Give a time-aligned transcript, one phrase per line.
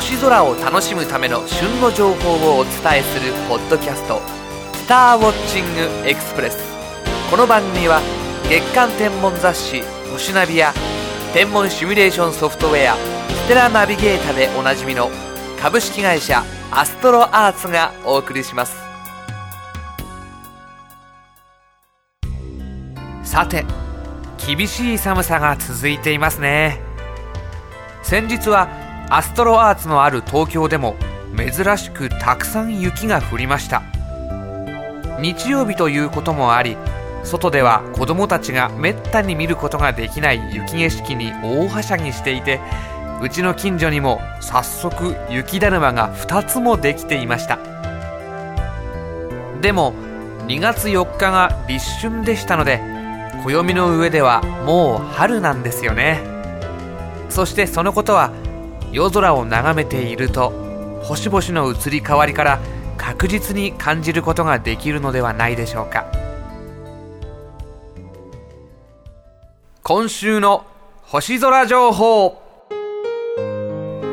[0.00, 4.18] 星空を楽しむための旬の情報をお伝えするポッドキャスト
[4.72, 6.56] 「スターウォッチングエクスプレス」
[7.30, 8.00] この番組は
[8.48, 10.72] 月間天文雑誌「星ナビ」や
[11.34, 12.96] 天文シミュレーションソフトウェア
[13.44, 15.10] 「ステラナビゲーター」でおなじみの
[15.60, 18.78] 株式会社アストロアーツがお送りします。
[23.22, 23.66] さて
[24.38, 26.80] 厳しい寒さが続いていますね。
[28.02, 28.79] 先日は
[29.12, 30.94] アストロアーツのある東京でも
[31.36, 33.82] 珍しくたくさん雪が降りました。
[35.20, 36.76] 日曜日ということもあり
[37.24, 42.60] 外では子供たちがめったに見ることができない雪景色に大はしゃぎしていて
[43.20, 47.58] うちの近所にも早速雪だるまが2つもできていました。
[49.60, 49.92] でも
[50.46, 52.80] 2月4日が立春でしたので
[53.44, 56.22] 暦の上ではもう春なんですよね。
[57.28, 58.32] そしてそのことは
[58.92, 60.50] 夜空を眺めていると
[61.02, 62.60] 星々の移り変わりから
[62.96, 66.06] 確実に感じることができるのではないでしょうか。
[69.82, 70.66] 今週の
[71.02, 72.42] 星空情報。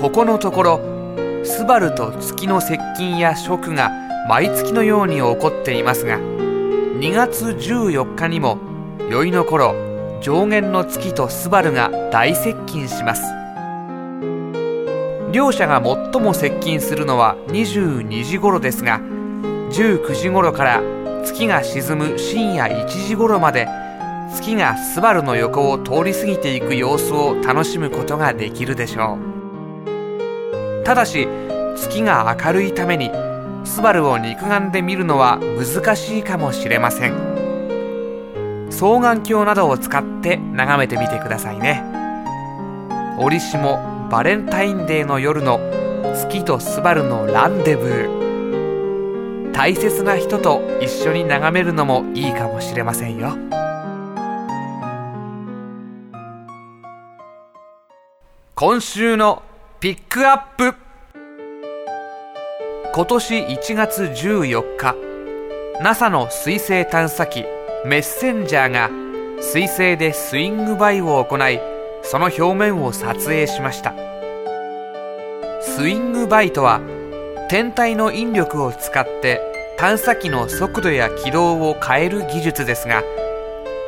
[0.00, 0.80] ここのところ
[1.44, 3.90] スバルと月の接近や食が
[4.28, 8.58] 毎月のように起こっていますが2月14日にも
[9.10, 9.74] 宵の頃
[10.20, 13.43] 上限の月とスバルが大接近します。
[15.34, 20.80] 両者が最も接近するのは22時頃ですが19時頃から
[21.24, 23.66] 月が沈む深夜1時頃まで
[24.32, 30.84] 月がスバルの横を通り過ぎていく様子を楽しむことができるでしょう。
[30.84, 31.26] ただし
[31.74, 33.10] 月が明るいために
[33.64, 37.14] スバルを肉眼で見るのは難しいかもしれません。
[38.70, 41.82] 双眼鏡などを使って眺めてみてくださいね。
[43.18, 45.58] 折しもバレンタインデーの夜の
[46.14, 49.52] 月とスバルのランデブー。
[49.52, 53.36] 大切な人と一緒に眺めるのもいいかもしれませんよ。
[58.54, 59.42] 今週の
[59.80, 60.76] ピックアップ。
[62.94, 64.94] 今年1月14日
[65.82, 67.44] NASA の水星探査機
[67.84, 68.90] メッセンジャーが
[69.42, 71.58] 水星でスイングバイを行い
[72.04, 74.13] その表面を撮影しました。
[75.76, 76.80] スイングバイとは
[77.50, 79.40] 天体の引力を使って
[79.76, 83.02] 探査機の速度や軌道を変える技術ですが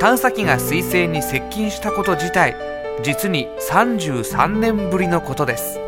[0.00, 2.56] 探査機が水星に接近したこと自体
[3.04, 5.78] 実に33年ぶりのことです。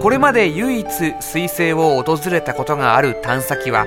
[0.00, 0.86] これまで唯一
[1.20, 3.86] 水星を訪れたことがある探査機は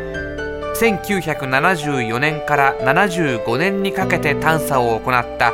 [0.81, 5.53] 1974年から75年にかけて探査を行った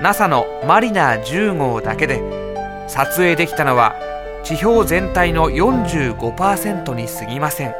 [0.00, 2.41] NASA のマリナー10号だけで
[2.92, 3.94] 撮影できたのは
[4.44, 7.74] 地表全体の45%に過ぎません。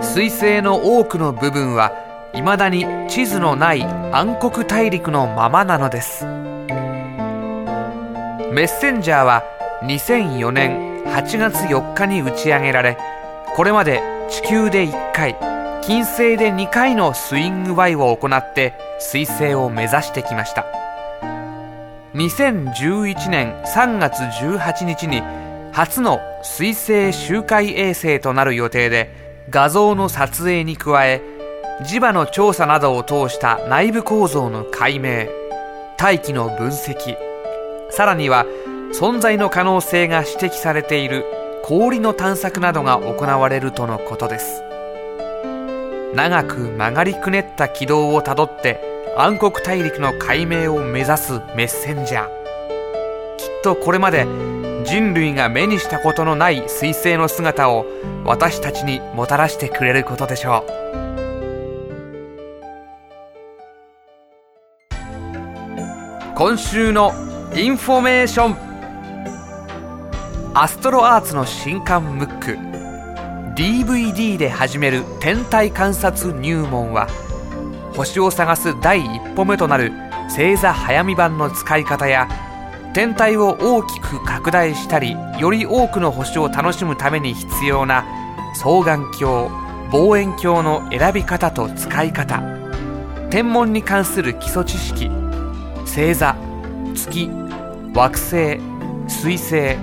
[0.00, 1.92] 彗星の多くの部分は
[2.32, 6.24] 未だに地図のない暗黒大陸のままなのです。
[8.52, 9.42] メッセンジャーは
[9.82, 12.96] 2004年8月4日に打ち上げられ
[13.56, 15.36] これまで地球で1回
[15.82, 20.85] 金星で2回のスイングバイを行って彗星を目指してきました。
[22.16, 25.20] 2011年3月18日に
[25.72, 29.10] 初の彗星周回衛星となる予定で
[29.50, 31.20] 画像の撮影に加え
[31.82, 35.26] 磁場の調査などを通した内部構造の解明
[35.98, 37.18] 大気の分析
[37.90, 38.46] さらには
[38.98, 41.26] 存在の可能性が指摘されている
[41.64, 44.62] 氷の探索などが行われるとのことです。
[46.14, 48.80] 長く曲がりくねった軌道をたどって
[49.18, 53.36] 暗黒大陸の解明を目指すメッセンジャー。
[53.38, 54.26] きっとこれまで
[54.84, 57.86] 人類が目にしたことのない彗星の姿を
[58.26, 60.72] 私たちにもたらしてくれることでしょう。
[66.36, 67.14] 今週の
[67.54, 68.56] インフォメーション。
[70.52, 72.58] アストロアーツの新刊ムック。
[73.56, 77.08] DVD で始める天体観察入門は
[77.96, 79.92] 星を探す第一歩目となる
[80.28, 82.28] 星座早見盤の使い方や
[82.92, 88.04] 天体を大きく拡大したりより多くの星を楽しむために必要な
[88.54, 89.50] 双眼鏡
[89.90, 92.42] 望遠鏡の選び方と使い方
[93.30, 95.08] 天文に関する基礎知識
[95.80, 96.36] 星座
[96.94, 97.30] 月
[97.94, 98.60] 惑星
[99.08, 99.76] 水星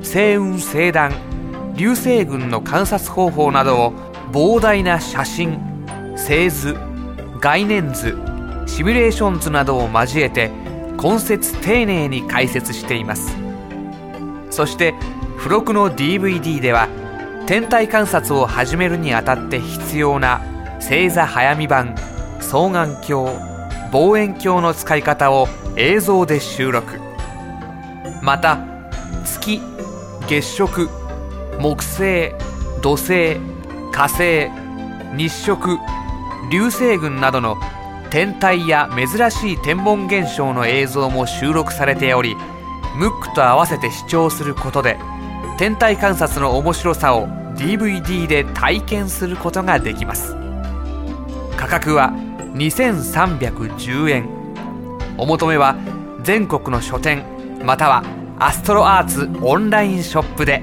[0.00, 1.12] 星雲星団
[1.76, 3.92] 流星群の観察方法などを
[4.32, 5.58] 膨大な写真
[6.16, 6.76] 製図
[7.44, 8.16] 概念図
[8.66, 10.50] シミュレーション図などを交えて
[10.96, 13.36] 根節丁寧に解説しています。
[14.48, 14.94] そして
[15.36, 16.88] 付録の DVD では
[17.46, 20.40] 天体観察を始めるにあたって必要な
[20.80, 21.94] 星座早見版
[22.40, 23.38] 双眼鏡
[23.92, 25.46] 望遠鏡の使い方を
[25.76, 26.98] 映像で収録。
[28.22, 28.58] また
[29.26, 29.60] 月
[30.26, 30.88] 月食
[31.60, 32.32] 木星
[32.80, 33.36] 土星
[33.92, 34.48] 火星
[35.14, 35.78] 日食
[36.50, 37.56] 流星群などの
[38.10, 42.36] 天体や珍しい天文現象の映像も収録されており
[42.96, 44.98] ムックと合わせて視聴することで
[45.58, 50.36] 天体観察の面白さを DVD で体験することができます。
[51.56, 52.10] 価格は
[52.54, 54.28] 2310円。
[55.16, 55.76] お求めは
[56.22, 57.24] 全国の書店
[57.64, 58.04] または
[58.38, 60.62] アストロアーツオンラインショップで。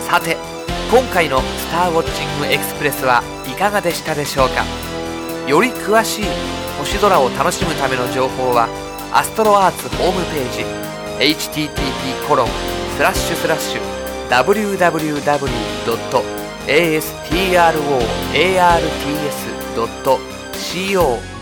[0.00, 0.53] さて
[0.90, 4.64] 今回の「スターウォッチングエクスプレス」はいかがでしたでしょうか？
[5.48, 6.24] より詳しい
[6.78, 8.68] 星空を楽しむための情報は
[9.12, 10.64] アストロアーツホームページ
[11.34, 11.68] http
[12.28, 12.48] コロン
[12.96, 13.80] スラッシュスラッシュ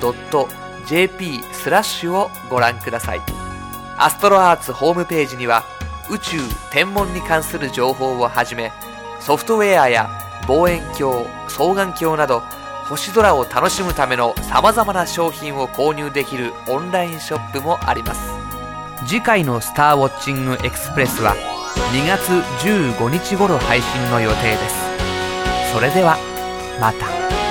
[0.03, 3.21] www.astroarts.co.jp スラッシュをご覧ください
[3.99, 5.65] アストロアーツホームページには
[6.11, 6.39] 宇宙
[6.73, 8.73] 天文に関する情報をはじめ
[9.25, 10.11] ソフトウェアや
[10.49, 12.43] 望遠鏡双眼鏡など
[12.89, 18.21] 星空を楽しむための様々な商品を購入できるオンラインショップもあります
[19.07, 21.37] 次回の「スターウォッチングエクスプレス」は
[21.93, 22.33] 2月
[22.67, 26.19] 15日頃配信の予定ですそれでは
[26.81, 27.42] また。